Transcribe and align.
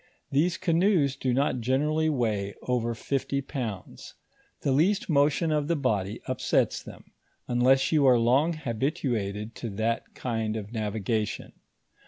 These 0.31 0.57
canoes 0.57 1.15
do 1.15 1.31
not 1.31 1.59
generally 1.59 2.09
weigh 2.09 2.55
ovor 2.63 2.95
fifty 2.95 3.39
pounds; 3.39 4.15
the 4.61 4.71
least 4.71 5.09
motion 5.11 5.51
of 5.51 5.67
the 5.67 5.75
body 5.75 6.21
upsets 6.27 6.81
them, 6.81 7.11
imless 7.47 7.91
you 7.91 8.07
are 8.07 8.17
long 8.17 8.53
habituated 8.53 9.53
to 9.57 9.69
that 9.75 10.15
kind 10.15 10.55
of 10.57 10.73
navigation. 10.73 11.53